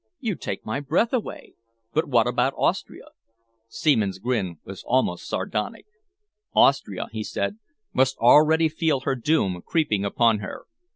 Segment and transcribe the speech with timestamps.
[0.19, 1.53] "You take my breath away.
[1.93, 3.05] But what about Austria?"
[3.67, 5.85] Seaman's grin was almost sardonic.
[6.55, 7.59] "Austria," he said,
[7.93, 10.65] "must already feel her doom creeping upon her.